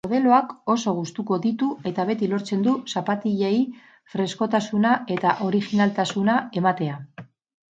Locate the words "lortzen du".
2.31-2.73